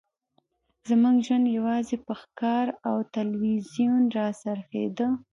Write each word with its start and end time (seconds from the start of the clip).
زموږ 0.89 1.15
ژوند 1.25 1.45
یوازې 1.57 1.95
په 2.05 2.13
ښکار 2.21 2.67
او 2.89 2.95
تلویزیون 3.15 4.03
راڅرخیده 4.17 5.07